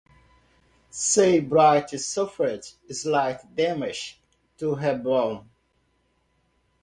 "Sei 0.89 1.41
Bright" 1.41 1.89
suffered 1.99 2.65
slight 2.89 3.55
damaged 3.55 4.17
to 4.57 4.73
her 4.73 4.97
bow. 4.97 5.45